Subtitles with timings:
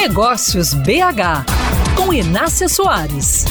[0.00, 1.44] Negócios BH,
[1.94, 3.44] com Inácia Soares.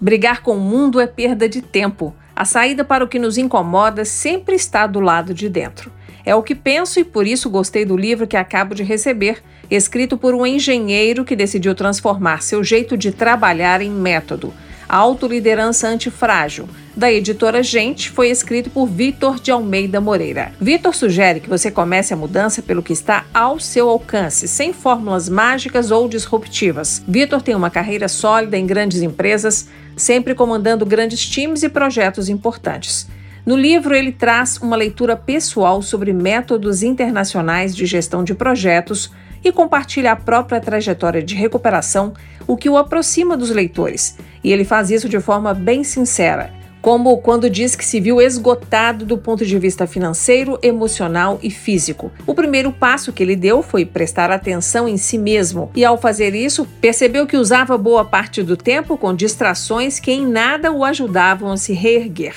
[0.00, 2.12] Brigar com o mundo é perda de tempo.
[2.34, 5.92] A saída para o que nos incomoda sempre está do lado de dentro.
[6.24, 10.18] É o que penso e por isso gostei do livro que acabo de receber, escrito
[10.18, 14.52] por um engenheiro que decidiu transformar seu jeito de trabalhar em método.
[14.88, 20.52] Autoliderança Antifrágil, da editora Gente, foi escrito por Vitor de Almeida Moreira.
[20.58, 25.28] Vitor sugere que você comece a mudança pelo que está ao seu alcance, sem fórmulas
[25.28, 27.04] mágicas ou disruptivas.
[27.06, 33.06] Vitor tem uma carreira sólida em grandes empresas, sempre comandando grandes times e projetos importantes.
[33.44, 39.12] No livro, ele traz uma leitura pessoal sobre métodos internacionais de gestão de projetos
[39.44, 42.14] e compartilha a própria trajetória de recuperação,
[42.46, 44.16] o que o aproxima dos leitores.
[44.42, 49.04] E ele faz isso de forma bem sincera, como quando diz que se viu esgotado
[49.04, 52.12] do ponto de vista financeiro, emocional e físico.
[52.26, 56.34] O primeiro passo que ele deu foi prestar atenção em si mesmo, e ao fazer
[56.34, 61.50] isso, percebeu que usava boa parte do tempo com distrações que em nada o ajudavam
[61.50, 62.34] a se reerguer.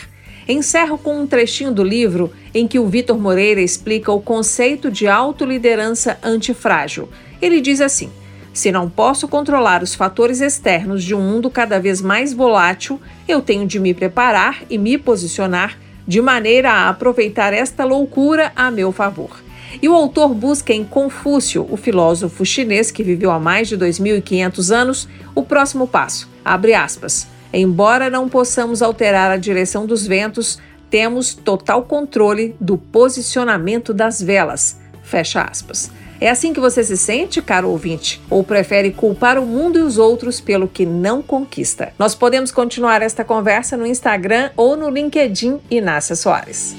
[0.48, 5.08] Encerro com um trechinho do livro em que o Vitor Moreira explica o conceito de
[5.08, 7.08] autoliderança antifrágil.
[7.40, 8.10] Ele diz assim:
[8.54, 13.42] se não posso controlar os fatores externos de um mundo cada vez mais volátil, eu
[13.42, 18.92] tenho de me preparar e me posicionar de maneira a aproveitar esta loucura a meu
[18.92, 19.42] favor.
[19.82, 24.76] E o autor busca em Confúcio, o filósofo chinês que viveu há mais de 2.500
[24.76, 26.28] anos, o próximo passo.
[26.44, 27.28] Abre aspas.
[27.54, 34.80] Embora não possamos alterar a direção dos ventos, temos total controle do posicionamento das velas.
[35.04, 35.92] Fecha aspas.
[36.22, 38.22] É assim que você se sente, caro ouvinte?
[38.30, 41.94] Ou prefere culpar o mundo e os outros pelo que não conquista?
[41.98, 46.76] Nós podemos continuar esta conversa no Instagram ou no LinkedIn Inácia Soares.